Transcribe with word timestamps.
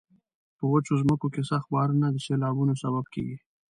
په 0.57 0.63
وچو 0.71 0.93
ځمکو 1.01 1.27
کې 1.33 1.41
سخت 1.51 1.67
بارانونه 1.73 2.07
د 2.11 2.17
سیلابونو 2.25 2.73
سبب 2.83 3.05
کیږي. 3.13 3.37